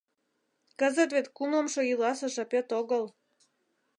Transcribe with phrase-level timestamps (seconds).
[0.79, 3.03] Кызыт вет кумлымшо ийласе жапет огыл.